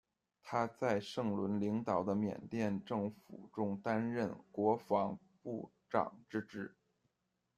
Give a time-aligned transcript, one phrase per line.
[0.41, 6.75] 他在盛伦领导的缅甸政府中担任国防部长之职。